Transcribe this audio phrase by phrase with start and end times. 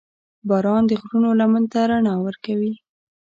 [0.49, 2.73] •باران د غرونو لمن ته رڼا ورکوي.